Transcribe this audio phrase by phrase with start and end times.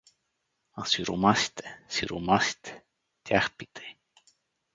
[0.79, 2.73] А сиромасите, сиромасите,
[3.25, 3.91] тях питай.